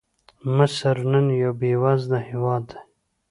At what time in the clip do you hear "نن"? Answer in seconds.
1.11-1.27